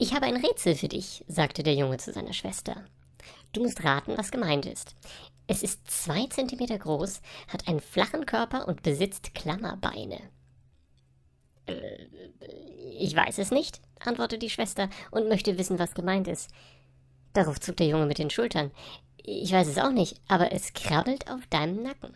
Ich 0.00 0.14
habe 0.14 0.26
ein 0.26 0.36
Rätsel 0.36 0.76
für 0.76 0.86
dich, 0.86 1.24
sagte 1.26 1.64
der 1.64 1.74
Junge 1.74 1.96
zu 1.96 2.12
seiner 2.12 2.32
Schwester. 2.32 2.84
Du 3.52 3.62
musst 3.62 3.82
raten, 3.82 4.16
was 4.16 4.30
gemeint 4.30 4.64
ist. 4.64 4.94
Es 5.48 5.64
ist 5.64 5.90
zwei 5.90 6.26
Zentimeter 6.26 6.78
groß, 6.78 7.20
hat 7.48 7.66
einen 7.66 7.80
flachen 7.80 8.24
Körper 8.24 8.68
und 8.68 8.84
besitzt 8.84 9.34
Klammerbeine. 9.34 10.20
Äh, 11.66 12.06
ich 12.96 13.16
weiß 13.16 13.38
es 13.38 13.50
nicht, 13.50 13.80
antwortete 13.98 14.38
die 14.38 14.50
Schwester 14.50 14.88
und 15.10 15.28
möchte 15.28 15.58
wissen, 15.58 15.80
was 15.80 15.94
gemeint 15.94 16.28
ist. 16.28 16.50
Darauf 17.32 17.58
zog 17.58 17.76
der 17.78 17.88
Junge 17.88 18.06
mit 18.06 18.18
den 18.18 18.30
Schultern. 18.30 18.70
Ich 19.16 19.50
weiß 19.50 19.66
es 19.66 19.78
auch 19.78 19.90
nicht, 19.90 20.20
aber 20.28 20.52
es 20.52 20.74
krabbelt 20.74 21.28
auf 21.28 21.44
deinem 21.48 21.82
Nacken. 21.82 22.14